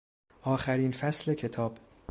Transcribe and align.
آخرین 0.43 0.91
فصل 0.91 1.33
کتاب 1.33 1.77